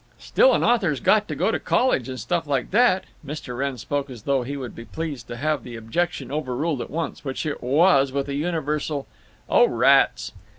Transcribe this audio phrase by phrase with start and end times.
[0.17, 3.55] "Still, an author's got to go to college and stuff like that." Mr.
[3.55, 7.23] Wrenn spoke as though he would be pleased to have the objection overruled at once,
[7.23, 9.05] which it was with a universal:
[9.47, 10.31] "Oh, rats!"